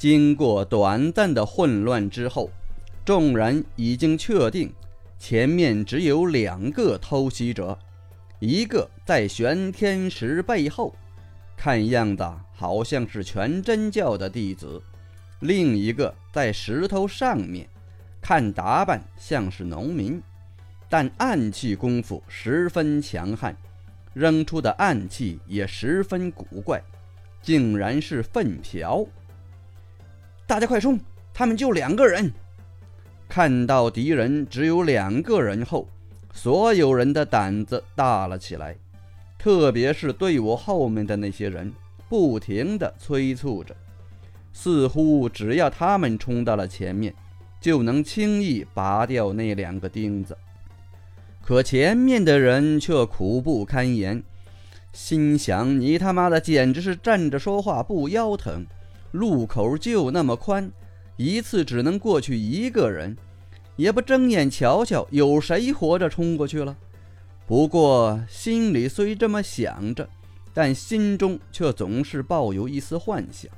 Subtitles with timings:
[0.00, 2.50] 经过短暂的混乱之后，
[3.04, 4.72] 众人已经确定
[5.18, 7.78] 前面只有两个偷袭者，
[8.38, 10.96] 一个在玄天石背后，
[11.54, 14.80] 看样子好像是全真教的弟子；
[15.40, 17.68] 另一个在石头上面，
[18.22, 20.18] 看打扮像是农民，
[20.88, 23.54] 但暗器功夫十分强悍，
[24.14, 26.82] 扔出的暗器也十分古怪，
[27.42, 29.06] 竟然是粪瓢。
[30.50, 30.98] 大家快冲！
[31.32, 32.28] 他们就两个人。
[33.28, 35.86] 看到敌人只有两个人后，
[36.32, 38.76] 所有人的胆子大了起来，
[39.38, 41.72] 特别是队伍后面的那些人，
[42.08, 43.76] 不停地催促着，
[44.52, 47.14] 似乎只要他们冲到了前面，
[47.60, 50.36] 就能轻易拔掉那两个钉子。
[51.44, 54.20] 可前面的人却苦不堪言，
[54.92, 58.66] 心想：“你他妈的简直是站着说话不腰疼！”
[59.12, 60.70] 路口就那么宽，
[61.16, 63.16] 一次只能过去一个人，
[63.76, 66.76] 也不睁眼瞧瞧有谁活着冲过去了。
[67.46, 70.08] 不过心里虽这么想着，
[70.54, 73.50] 但心中却总是抱有一丝幻想，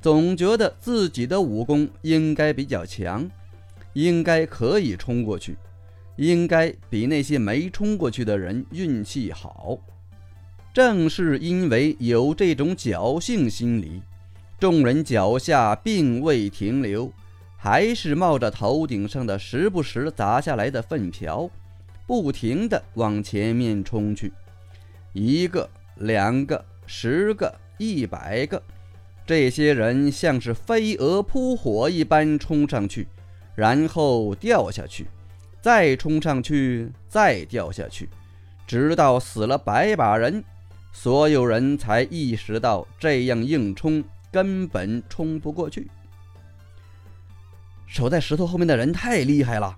[0.00, 3.28] 总觉得自己的武功应该比较强，
[3.92, 5.56] 应该可以冲过去，
[6.16, 9.78] 应该比那些没冲过去的人运气好。
[10.72, 14.00] 正是因为有这种侥幸心理。
[14.58, 17.12] 众人脚下并未停留，
[17.56, 21.48] 还是冒着头顶上的时不时砸下来的粪瓢，
[22.08, 24.32] 不停地往前面冲去。
[25.12, 28.60] 一个、两个、十个、一百个，
[29.24, 33.06] 这些人像是飞蛾扑火一般冲上去，
[33.54, 35.06] 然后掉下去，
[35.62, 38.08] 再冲上去，再掉下去，
[38.66, 40.42] 直到死了百把人，
[40.92, 44.02] 所有人才意识到这样硬冲。
[44.30, 45.90] 根本冲不过去。
[47.86, 49.76] 守在石头后面的人太厉害了。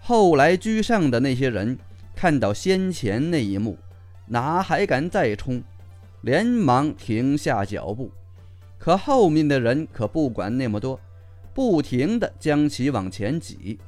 [0.00, 1.78] 后来居上的那些人
[2.16, 3.78] 看到先前那一幕，
[4.26, 5.62] 哪还敢再冲？
[6.22, 8.10] 连忙停下脚步。
[8.78, 10.98] 可后面的人可不管那么多，
[11.52, 13.78] 不停地将其往前挤。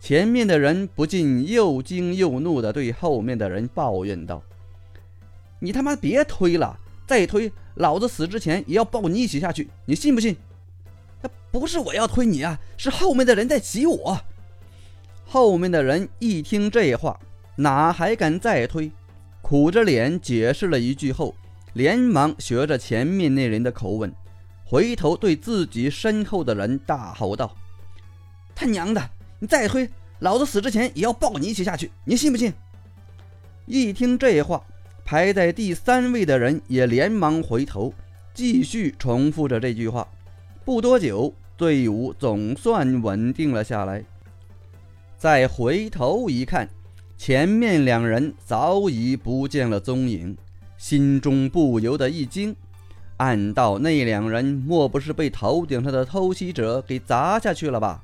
[0.00, 4.42] 前面的人不禁又惊又怒地对后面的人抱怨道
[5.60, 10.36] ：“你他妈别推了，再推！”老子死之前也要抱你一起下去，你信不信？
[11.50, 14.20] 不是我要推你啊，是后面的人在挤我。
[15.24, 17.18] 后面的人一听这话，
[17.56, 18.92] 哪还敢再推？
[19.40, 21.34] 苦着脸解释了一句后，
[21.72, 24.14] 连忙学着前面那人的口吻，
[24.64, 27.56] 回头对自己身后的人大吼道
[28.54, 29.88] ：“他娘的，你再推，
[30.20, 32.52] 老子死之前也要抱你一起下去，你信不信？”
[33.66, 34.64] 一听这话。
[35.04, 37.92] 排在第三位的人也连忙回头，
[38.32, 40.08] 继续重复着这句话。
[40.64, 44.02] 不多久，队伍总算稳定了下来。
[45.18, 46.68] 再回头一看，
[47.18, 50.36] 前面两人早已不见了踪影，
[50.78, 52.56] 心中不由得一惊，
[53.18, 58.02] 暗道：那两人莫不是被头顶上的偷袭者给砸下去了吧？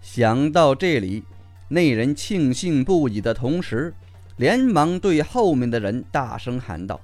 [0.00, 1.22] 想到这里，
[1.68, 3.94] 那人庆幸不已的同时。
[4.36, 7.00] 连忙对后面的人大声喊道：“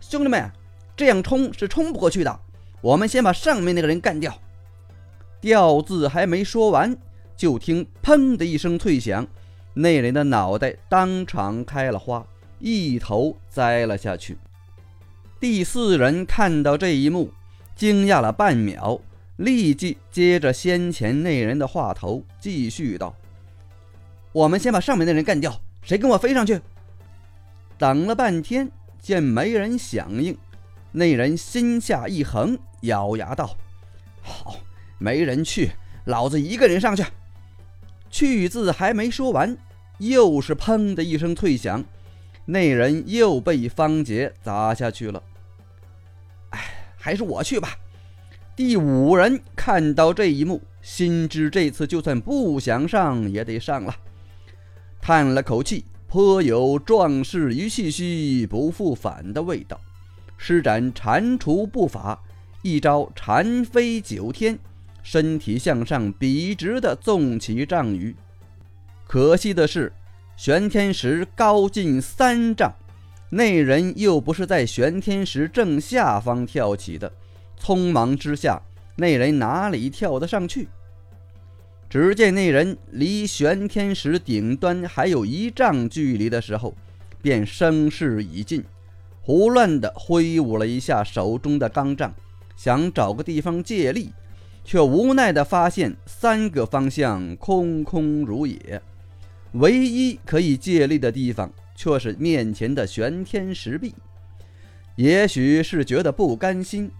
[0.00, 0.50] 兄弟们，
[0.96, 2.40] 这样冲是冲不过去的，
[2.80, 4.38] 我们先把上面那个人干掉。”
[5.40, 6.96] 调字还没说完，
[7.36, 9.26] 就听“砰”的一声脆响，
[9.74, 12.26] 那人的脑袋当场开了花，
[12.60, 14.38] 一头栽了下去。
[15.38, 17.30] 第四人看到这一幕，
[17.76, 18.98] 惊讶了半秒，
[19.36, 23.14] 立即接着先前那人的话头，继续道
[24.32, 26.60] ：“我们先把上面那人干掉。”谁跟我飞上去？
[27.76, 30.36] 等了半天，见没人响应，
[30.92, 33.56] 那人心下一横，咬牙道
[34.22, 34.56] ：“好，
[34.98, 35.72] 没人去，
[36.04, 37.04] 老子一个人上去。”
[38.10, 39.56] 去字还没说完，
[39.98, 41.84] 又是砰的一声脆响，
[42.46, 45.22] 那人又被方杰砸下去了。
[46.50, 46.60] 哎，
[46.96, 47.76] 还是我去吧。
[48.54, 53.96] 第五人看到这一幕，心知这次就算不想上也得上了。
[55.06, 59.78] 叹了口气，颇有壮士一去兮不复返的味道。
[60.38, 62.18] 施展蟾蜍步法，
[62.62, 64.58] 一招蟾飞九天，
[65.02, 68.16] 身体向上笔直的纵起丈余。
[69.06, 69.92] 可惜的是，
[70.38, 72.72] 玄天石高近三丈，
[73.28, 77.12] 那人又不是在玄天石正下方跳起的，
[77.60, 78.62] 匆忙之下，
[78.96, 80.66] 那人哪里跳得上去？
[81.94, 86.74] 只见那人离玄天石顶端还有一丈距离的时候，
[87.22, 88.64] 便声势已尽，
[89.22, 92.12] 胡乱地挥舞了一下手中的钢杖，
[92.56, 94.10] 想找个地方借力，
[94.64, 98.82] 却无奈地发现三个方向空空如也，
[99.52, 103.94] 唯一可以借力的地方却是面前的玄天石壁。
[104.96, 106.90] 也许是觉得不甘心，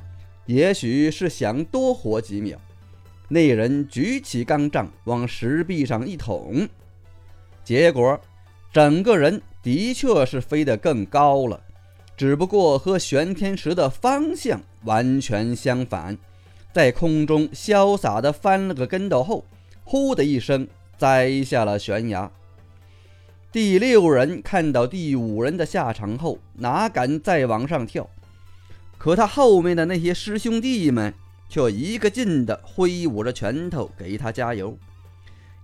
[0.46, 2.56] 也许是想多活几秒，
[3.28, 6.68] 那人举起钢杖往石壁上一捅，
[7.64, 8.20] 结果
[8.72, 11.60] 整个人的确是飞得更高了。
[12.16, 16.16] 只不过和玄天石的方向完全相反，
[16.72, 19.44] 在空中潇洒地翻了个跟斗后，
[19.82, 22.30] 呼的一声栽下了悬崖。
[23.50, 28.08] 第六人看到第五人的下场后，哪敢再往上跳？
[28.98, 31.12] 可他后面的那些师兄弟们
[31.48, 34.76] 却一个劲地挥舞着拳头给他加油。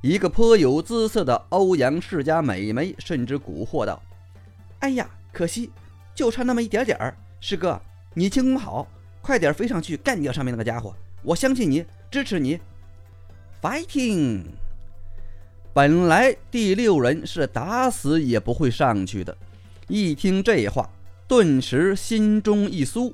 [0.03, 4.03] 一个颇有姿色的欧阳世家美眉甚至蛊惑道
[4.81, 5.71] ：“哎呀，可惜！”
[6.15, 7.81] 就差那么一点点儿，师哥，
[8.15, 8.87] 你轻功好，
[9.23, 10.95] 快点飞上去干掉上面那个家伙！
[11.23, 12.59] 我相信你，支持你
[13.63, 14.45] ，fighting！
[15.73, 19.37] 本来第六人是打死也不会上去的，
[19.87, 20.91] 一听这话，
[21.29, 23.13] 顿时心中一酥，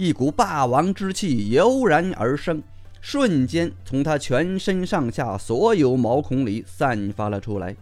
[0.00, 2.62] 一股霸王之气油然而生，
[3.00, 7.74] 瞬间从他全身上下所有毛孔里散发了出来，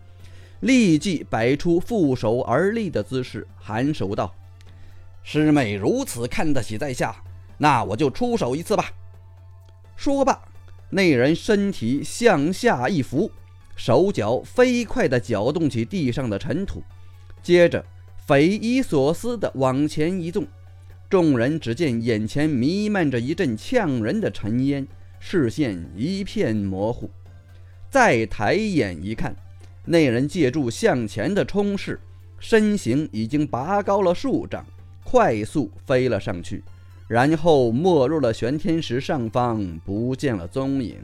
[0.61, 4.35] 立即摆出负手而立的姿势，颔首道。
[5.23, 7.15] 师妹如此看得起在下，
[7.59, 8.91] 那我就出手一次吧。
[9.95, 10.41] 说罢，
[10.89, 13.31] 那人身体向下一伏，
[13.77, 16.83] 手脚飞快地搅动起地上的尘土，
[17.43, 17.85] 接着
[18.27, 20.47] 匪夷所思地往前一纵。
[21.08, 24.87] 众人只见眼前弥漫着一阵呛人的尘烟，
[25.20, 27.08] 视线一片模糊。
[27.88, 29.35] 再抬眼一看，
[29.85, 32.00] 那人借助向前的冲势，
[32.41, 34.67] 身形已经拔高了数丈。
[35.05, 36.64] 快速飞了上去，
[37.06, 40.97] 然后没入了玄天石上方，不见了踪影。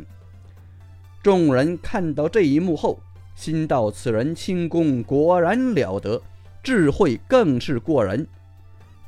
[1.22, 2.98] 众人看到这一幕后，
[3.36, 6.20] 心道此人轻功果然了得，
[6.64, 8.26] 智慧更是过人。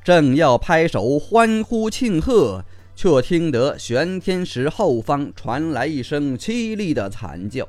[0.04, 2.62] 正要拍手欢呼庆贺，
[2.94, 7.66] 却听得玄天石后方传来一声凄厉的惨叫。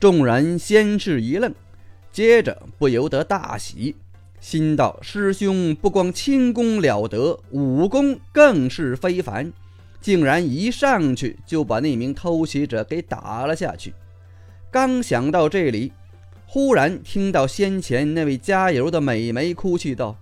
[0.00, 1.54] 众人先是一愣，
[2.10, 3.94] 接着不由得大喜。
[4.40, 9.52] 心道师兄不光轻功了得，武功更是非凡，
[10.00, 13.92] 竟然一上去就把那名偷袭者给打了下去。
[14.70, 15.92] 刚想到这里，
[16.46, 20.16] 忽然听到先前那位加油的美眉哭泣道：“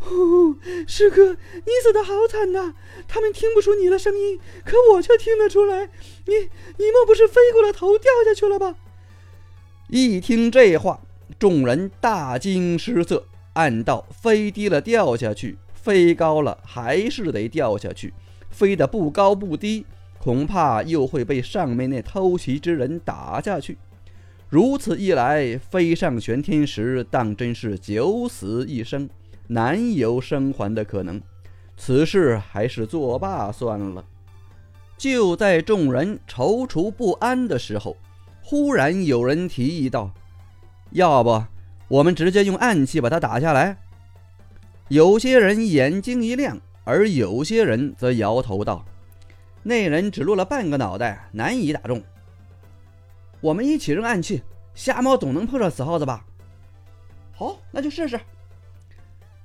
[0.00, 0.56] 哦，
[0.86, 2.74] 师哥，你死的好惨呐！
[3.06, 5.90] 他们听不出你的声音，可我却听得出来。
[6.26, 6.34] 你
[6.78, 8.76] 你莫不是飞过了头掉下去了吧？”
[9.88, 11.00] 一听这话，
[11.38, 13.26] 众人大惊失色。
[13.54, 18.14] 暗道飞低了掉下去，飞高了还是得掉下去，
[18.48, 19.84] 飞得不高不低，
[20.18, 23.76] 恐怕又会被上面那偷袭之人打下去。
[24.48, 29.10] 如此一来，飞上玄天石当真是九死一生，
[29.52, 31.20] 难有生还的可能。
[31.76, 34.04] 此事还是作罢算了。
[34.96, 37.96] 就在众人踌躇不安的时候，
[38.42, 40.10] 忽然有人提议道
[40.92, 41.42] ：“要不……”
[41.88, 43.76] 我们直接用暗器把他打下来。
[44.86, 48.84] 有些人眼睛一亮，而有些人则摇头道
[49.64, 52.00] ：“那人只露了半个脑袋，难以打中。
[53.40, 54.42] 我们一起扔暗器，
[54.74, 56.24] 瞎猫总能碰上死耗子吧？”
[57.34, 58.20] 好，那就试试。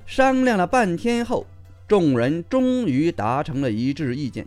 [0.06, 1.46] 商量了半天后，
[1.88, 4.46] 众人终于达成了一致意见，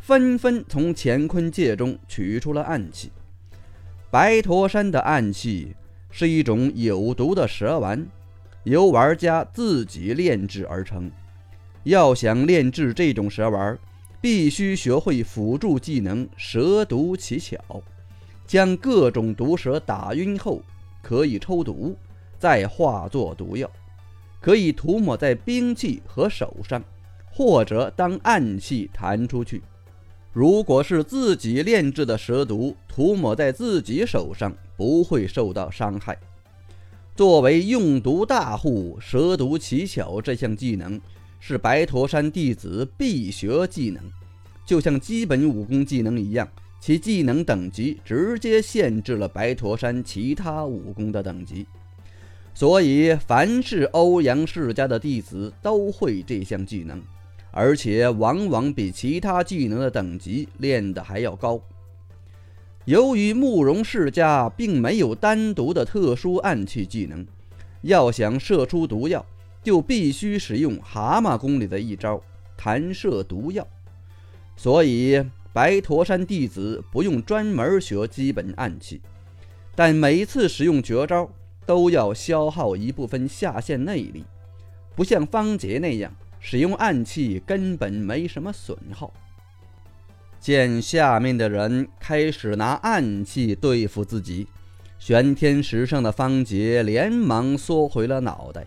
[0.00, 3.10] 纷纷从乾坤界中取出了暗器。
[4.10, 5.74] 白驼山的暗器。
[6.12, 8.04] 是一种有毒的蛇丸，
[8.64, 11.08] 由玩家自己炼制而成。
[11.84, 13.78] 要想炼制这种蛇丸，
[14.20, 17.56] 必须学会辅助技能“蛇毒奇巧”，
[18.44, 20.60] 将各种毒蛇打晕后，
[21.00, 21.96] 可以抽毒，
[22.40, 23.70] 再化作毒药，
[24.40, 26.82] 可以涂抹在兵器和手上，
[27.30, 29.62] 或者当暗器弹出去。
[30.32, 36.16] 如果是自己炼制的蛇毒，涂抹在自己手上不会受到伤害。
[37.16, 40.98] 作为用毒大户，蛇毒奇巧这项技能
[41.38, 44.02] 是白驼山弟子必学技能，
[44.64, 46.48] 就像基本武功技能一样，
[46.80, 51.66] 其技能等级直接限制了白驼山其他武功的等级。
[52.54, 57.00] 所以，凡是欧阳世家的弟子都会这项技能。
[57.52, 61.60] 而且往往比其他技能的等级练得还要高。
[62.84, 67.26] 由于慕容世家并没有单独的特殊暗器技能，
[67.82, 69.26] 要想射出毒药，
[69.64, 72.22] 就必须使用蛤蟆功里的一招
[72.56, 73.66] 弹射毒药。
[74.56, 75.20] 所以
[75.52, 79.00] 白驼山弟子不用专门学基本暗器，
[79.74, 81.28] 但每次使用绝招
[81.70, 84.24] 都要消耗一部分下限内力，
[84.96, 89.12] 不像方杰那样使用暗器根本没什么损耗。
[90.40, 94.48] 见下面的人开始拿暗器对付自己，
[94.98, 98.66] 玄天石上的方杰连忙缩回了脑袋，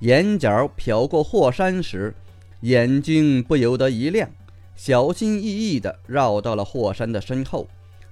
[0.00, 2.14] 眼角瞟过霍山时，
[2.60, 4.28] 眼睛不由得一亮。
[4.74, 7.66] 小心翼翼地绕到了霍山的身后，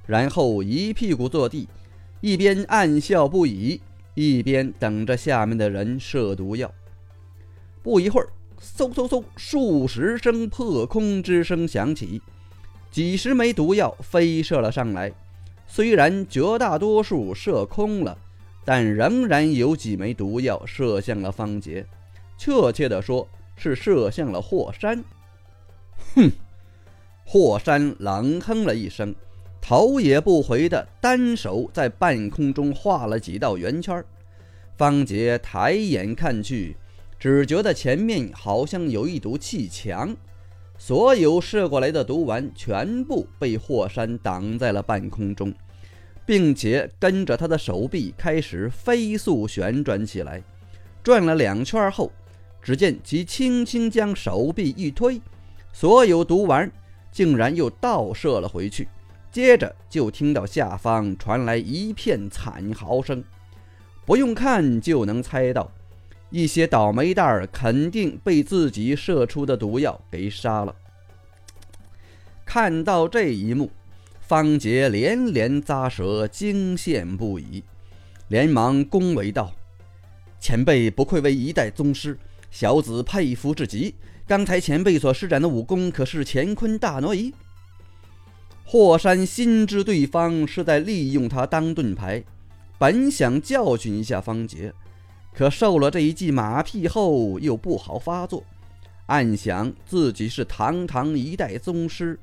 [0.06, 1.68] 然后一屁股坐地，
[2.22, 3.82] 一边暗笑不已，
[4.14, 6.72] 一边等着下面的人射毒药。
[7.82, 8.28] 不一会儿，
[8.60, 12.22] 嗖嗖嗖，数十声破空之声响起，
[12.90, 15.12] 几十枚毒药飞射了上来。
[15.66, 18.16] 虽然绝大多数射空了，
[18.64, 21.84] 但仍然有几枚毒药射向了方杰，
[22.38, 25.02] 确切地说，是射向了霍山。
[26.14, 26.30] 哼！
[27.26, 29.14] 霍山冷哼了一声，
[29.66, 34.04] 头也不回的单手在半空中画了几道圆圈。
[34.76, 36.76] 方杰抬眼看去，
[37.18, 40.14] 只觉得前面好像有一堵气墙，
[40.76, 45.50] 所有射过来的毒丸全部被霍山挡在了半空中，
[46.26, 50.42] 并且跟着他的手臂开始飞速旋转起来。
[51.02, 52.12] 转了两圈后，
[52.60, 55.18] 只见其轻轻将手臂一推，
[55.72, 56.70] 所有毒丸。
[57.10, 58.88] 竟然又倒射了回去，
[59.34, 63.24] 接着就听到下方传来一片惨嚎声。
[64.06, 65.72] 不用看就能猜到，
[66.30, 70.72] 一些倒霉蛋儿肯定被自己射出的毒药给杀了。
[72.46, 73.72] 看到这一幕，
[74.20, 77.64] 方杰连连咂舌，惊羡不已，
[78.28, 79.52] 连忙恭维道
[80.38, 82.16] ：“前辈不愧为一代宗师，
[82.52, 83.96] 小子佩服至极。”
[84.28, 87.34] 刚才前辈所施展的武功可是乾坤大挪移？
[88.66, 92.24] 霍山心知对方是在利用他当盾牌，
[92.78, 94.72] 本想教训一下方杰，
[95.34, 98.42] 可受了这一记马屁后又不好发作，
[99.06, 102.18] 暗想自己是堂堂一代宗师，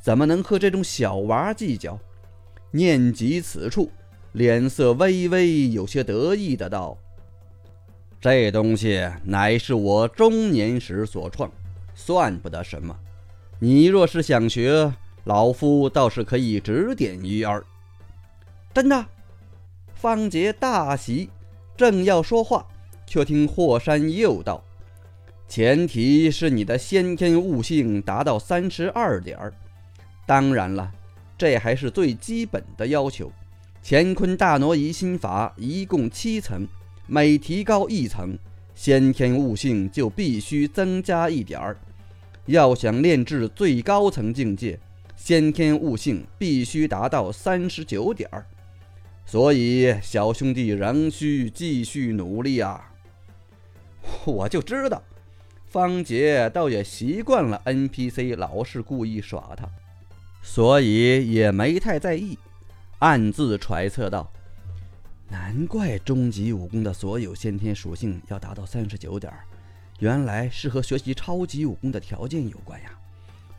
[0.00, 1.98] 怎么能和这种小娃计较？
[2.70, 3.90] 念及此处，
[4.32, 6.96] 脸色微微有些得意的道。
[8.20, 11.50] 这东西乃是我中年时所创，
[11.94, 12.96] 算不得什么。
[13.58, 17.64] 你若是想学，老夫倒是可以指点一二。
[18.72, 19.06] 真的？
[19.94, 21.28] 方杰大喜，
[21.76, 22.66] 正要说话，
[23.06, 24.64] 却听霍山又道
[25.48, 29.52] ：“前提是你的先天悟性达到三十二点儿。
[30.26, 30.92] 当然了，
[31.36, 33.30] 这还是最基本的要求。
[33.82, 36.66] 乾坤大挪移心法一共七层。”
[37.12, 38.38] 每提高一层，
[38.72, 41.76] 先天悟性就必须增加一点儿。
[42.46, 44.78] 要想练至最高层境界，
[45.22, 48.46] 先天悟性必须达到三十九点儿。
[49.26, 52.90] 所以，小兄弟仍需继续努力啊！
[54.24, 55.02] 我就知道，
[55.68, 59.68] 方杰倒也习惯了 NPC 老是故意耍他，
[60.42, 62.38] 所以也没太在意，
[63.00, 64.32] 暗自揣测道。
[65.28, 69.44] 难怪终极武功的所有先天属性要达到三十九点儿，
[70.00, 72.90] 原来是和学习超级武功的条件有关呀！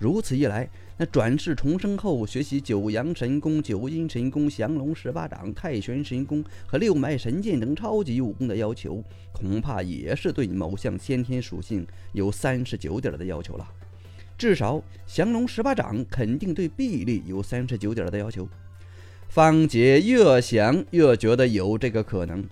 [0.01, 0.67] 如此一来，
[0.97, 13.67] 那转世重生后学习九阳神功、九阴神功、降龙十八掌、太玄神功和六脉神剑等超级武功的要求，恐怕也是对某项先天属性有三十九点的要求了。
[14.39, 18.49] 至少降龙十八掌肯定对臂力有三十九点的要求。
[19.29, 22.43] 方杰越想越觉得有这个可能。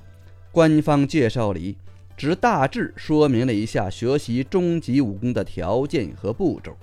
[0.52, 1.76] 官方介绍里
[2.16, 6.78] 只大致说明了一下学习终极武功的条件和步骤，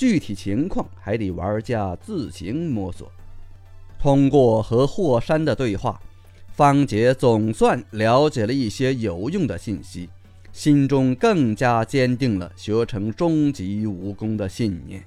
[0.00, 3.12] 具体情况还得玩家自行摸索。
[3.98, 6.00] 通过和霍山的对话，
[6.54, 10.08] 方杰总算了解了一些有用的信息，
[10.52, 15.04] 心中更加坚定了学成终极武功的信念。